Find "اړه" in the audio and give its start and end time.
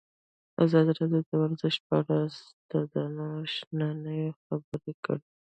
1.99-2.17